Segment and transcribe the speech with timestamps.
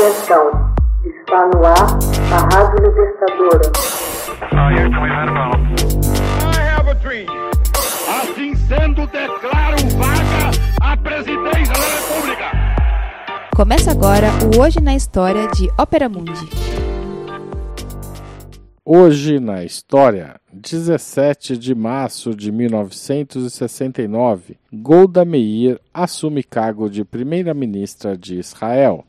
[0.00, 0.48] Atenção,
[1.04, 1.98] está no ar
[2.32, 3.68] a Rádio Libertadora.
[8.08, 12.46] Assim sendo, declaro vaga a presidência da República.
[13.54, 16.48] Começa agora o Hoje na História de Ópera Mundi.
[18.82, 28.38] Hoje na história, 17 de março de 1969, Golda Meir assume cargo de primeira-ministra de
[28.38, 29.04] Israel.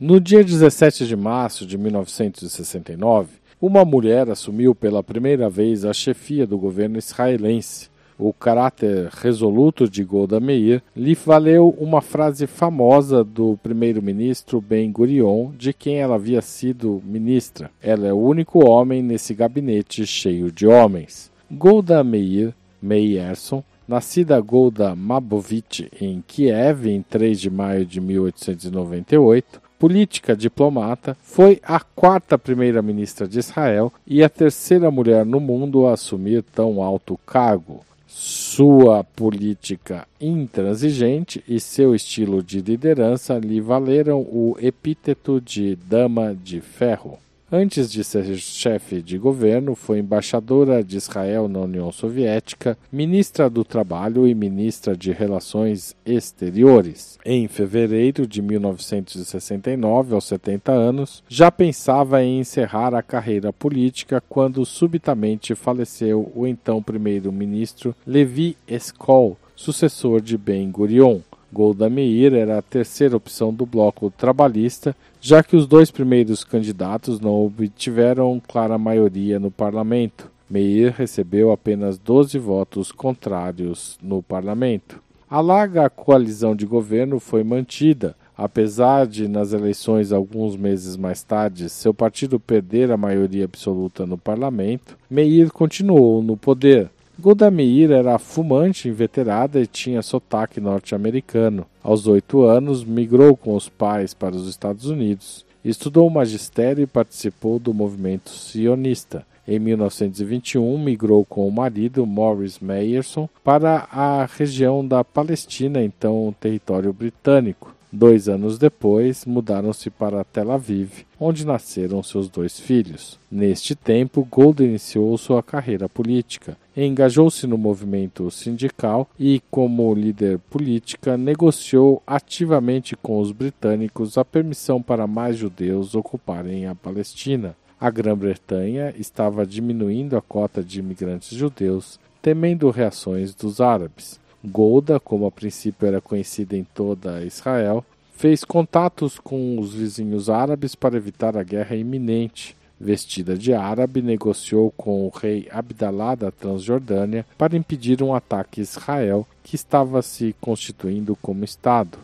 [0.00, 3.28] No dia 17 de março de 1969,
[3.60, 7.88] uma mulher assumiu pela primeira vez a chefia do governo israelense.
[8.18, 15.52] O caráter resoluto de Golda Meir lhe valeu uma frase famosa do primeiro-ministro Ben Gurion,
[15.56, 17.70] de quem ela havia sido ministra.
[17.80, 21.30] Ela é o único homem nesse gabinete cheio de homens.
[21.48, 30.34] Golda Meir Meyerson Nascida Golda Mabovich em Kiev em 3 de maio de 1898, política
[30.34, 36.42] diplomata, foi a quarta primeira-ministra de Israel e a terceira mulher no mundo a assumir
[36.42, 37.84] tão alto cargo.
[38.06, 46.62] Sua política intransigente e seu estilo de liderança lhe valeram o epíteto de Dama de
[46.62, 47.18] Ferro.
[47.56, 53.62] Antes de ser chefe de governo, foi embaixadora de Israel na União Soviética, ministra do
[53.62, 57.16] Trabalho e ministra de Relações Exteriores.
[57.24, 64.66] Em fevereiro de 1969, aos 70 anos, já pensava em encerrar a carreira política quando
[64.66, 71.20] subitamente faleceu o então primeiro-ministro Levi Eskol, sucessor de Ben Gurion.
[71.54, 77.20] Golda Meir era a terceira opção do bloco trabalhista, já que os dois primeiros candidatos
[77.20, 80.28] não obtiveram clara maioria no parlamento.
[80.50, 85.00] Meir recebeu apenas 12 votos contrários no parlamento.
[85.30, 91.68] A larga coalizão de governo foi mantida, apesar de, nas eleições alguns meses mais tarde,
[91.68, 96.90] seu partido perder a maioria absoluta no parlamento, Meir continuou no poder.
[97.18, 101.64] Golda Meir era fumante inveterada e tinha sotaque norte-americano.
[101.82, 105.46] Aos oito anos, migrou com os pais para os Estados Unidos.
[105.64, 109.24] Estudou magistério e participou do movimento sionista.
[109.46, 116.92] Em 1921, migrou com o marido, Morris Meyerson, para a região da Palestina, então território
[116.92, 117.73] britânico.
[117.96, 123.20] Dois anos depois, mudaram-se para Tel Aviv, onde nasceram seus dois filhos.
[123.30, 126.56] Neste tempo, Gold iniciou sua carreira política.
[126.76, 134.82] Engajou-se no movimento sindical e, como líder política, negociou ativamente com os britânicos a permissão
[134.82, 137.54] para mais judeus ocuparem a Palestina.
[137.80, 144.18] A Grã-Bretanha estava diminuindo a cota de imigrantes judeus, temendo reações dos árabes.
[144.46, 147.82] Golda, como a princípio era conhecida em toda Israel,
[148.14, 152.54] fez contatos com os vizinhos árabes para evitar a guerra iminente.
[152.78, 158.64] Vestida de árabe, negociou com o rei Abdalá da Transjordânia para impedir um ataque a
[158.64, 161.96] Israel, que estava se constituindo como Estado.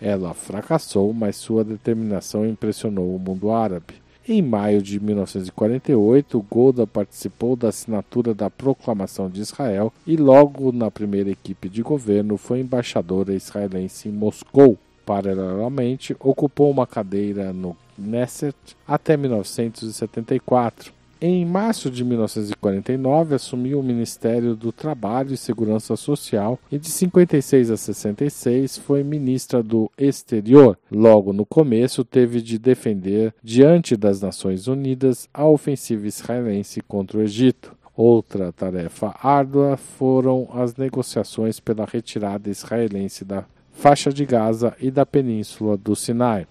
[0.00, 4.01] Ela fracassou, mas sua determinação impressionou o mundo árabe.
[4.28, 10.92] Em maio de 1948, Golda participou da assinatura da Proclamação de Israel e, logo na
[10.92, 14.78] primeira equipe de governo, foi embaixadora israelense em Moscou.
[15.04, 18.56] Paralelamente, ocupou uma cadeira no Knesset
[18.86, 20.92] até 1974.
[21.24, 27.70] Em março de 1949, assumiu o Ministério do Trabalho e Segurança Social e de 56
[27.70, 30.76] a 66 foi ministra do Exterior.
[30.90, 37.22] Logo no começo, teve de defender, diante das Nações Unidas, a ofensiva israelense contra o
[37.22, 37.72] Egito.
[37.96, 45.06] Outra tarefa árdua foram as negociações pela retirada israelense da faixa de Gaza e da
[45.06, 46.48] Península do Sinai.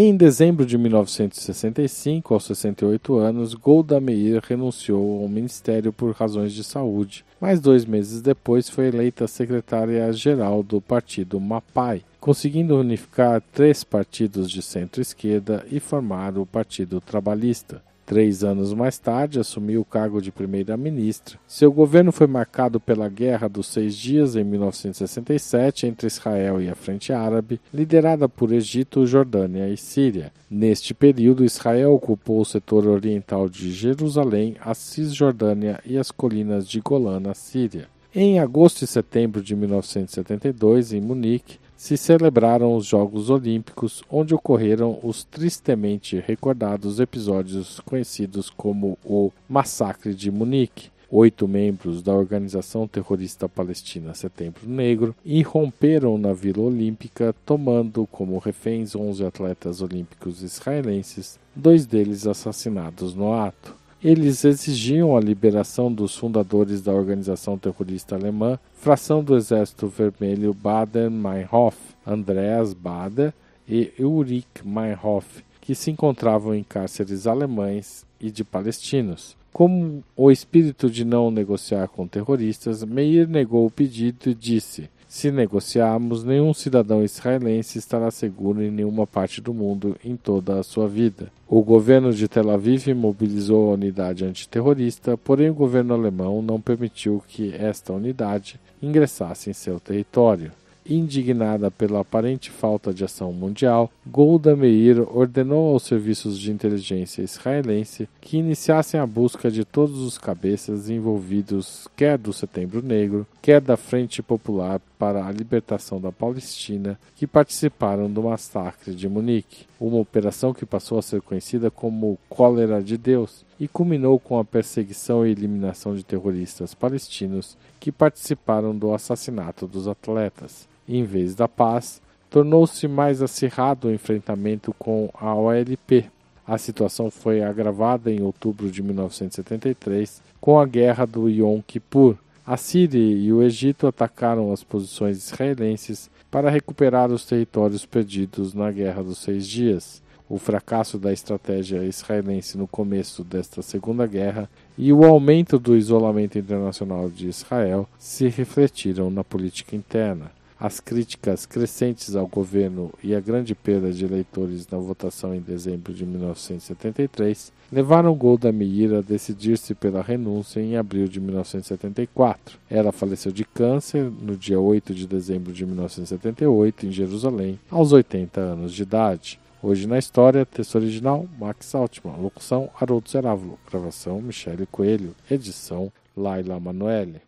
[0.00, 6.62] Em dezembro de 1965, aos 68 anos, Golda Meir renunciou ao ministério por razões de
[6.62, 14.48] saúde, mas dois meses depois foi eleita secretária-geral do partido Mapai, conseguindo unificar três partidos
[14.48, 17.82] de centro-esquerda e formar o Partido Trabalhista.
[18.08, 21.38] Três anos mais tarde, assumiu o cargo de primeira-ministra.
[21.46, 26.74] Seu governo foi marcado pela Guerra dos Seis Dias em 1967 entre Israel e a
[26.74, 30.32] Frente Árabe, liderada por Egito, Jordânia e Síria.
[30.50, 36.80] Neste período, Israel ocupou o setor oriental de Jerusalém, a Cisjordânia e as colinas de
[36.80, 37.88] Golã, na Síria.
[38.14, 44.98] Em agosto e setembro de 1972, em Munique, se celebraram os Jogos Olímpicos, onde ocorreram
[45.00, 50.90] os tristemente recordados episódios conhecidos como o Massacre de Munique.
[51.08, 58.96] Oito membros da organização terrorista palestina Setembro Negro irromperam na Vila Olímpica, tomando como reféns
[58.96, 63.77] 11 atletas olímpicos israelenses, dois deles assassinados no ato.
[64.02, 71.76] Eles exigiam a liberação dos fundadores da organização terrorista alemã, fração do Exército Vermelho Baden-Meinhof,
[72.06, 73.34] Andreas Bader
[73.68, 79.36] e Ulrich Meinhof, que se encontravam em cárceres alemães e de palestinos.
[79.52, 85.30] Como o espírito de não negociar com terroristas, Meir negou o pedido e disse: Se
[85.30, 90.86] negociarmos, nenhum cidadão israelense estará seguro em nenhuma parte do mundo em toda a sua
[90.86, 91.32] vida.
[91.48, 97.22] O governo de Tel Aviv mobilizou a unidade antiterrorista, porém o governo alemão não permitiu
[97.26, 100.52] que esta unidade ingressasse em seu território.
[100.90, 108.08] Indignada pela aparente falta de ação mundial, Golda Meir ordenou aos serviços de inteligência israelense
[108.20, 113.76] que iniciassem a busca de todos os cabeças envolvidos, quer do Setembro Negro, quer da
[113.76, 120.52] Frente Popular para a Libertação da Palestina, que participaram do massacre de Munique, uma operação
[120.52, 125.30] que passou a ser conhecida como Cólera de Deus e culminou com a perseguição e
[125.30, 132.88] eliminação de terroristas palestinos que participaram do assassinato dos atletas em vez da paz, tornou-se
[132.88, 136.06] mais acirrado o enfrentamento com a OLP.
[136.46, 142.16] A situação foi agravada em outubro de 1973 com a Guerra do Yom Kippur.
[142.50, 148.72] A Síria e o Egito atacaram as posições israelenses para recuperar os territórios perdidos na
[148.72, 150.02] Guerra dos Seis Dias.
[150.26, 154.48] O fracasso da estratégia israelense no começo desta Segunda Guerra
[154.78, 160.37] e o aumento do isolamento internacional de Israel se refletiram na política interna.
[160.60, 165.94] As críticas crescentes ao governo e a grande perda de eleitores na votação em dezembro
[165.94, 172.58] de 1973 levaram Golda Meir a decidir-se pela renúncia em abril de 1974.
[172.68, 178.40] Ela faleceu de câncer no dia 8 de dezembro de 1978 em Jerusalém, aos 80
[178.40, 179.38] anos de idade.
[179.62, 186.58] Hoje na história, texto original Max Altman, locução Haroldo Cerávulo, gravação Michele Coelho, edição Laila
[186.58, 187.27] Manoeli.